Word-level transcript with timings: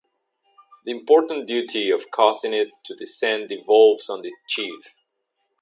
The 0.83 0.89
important 0.89 1.45
duty 1.47 1.91
of 1.91 2.09
causing 2.09 2.53
it 2.53 2.69
to 2.85 2.95
descend 2.95 3.49
devolves 3.49 4.09
on 4.09 4.23
the 4.23 4.33
chief. 4.49 4.95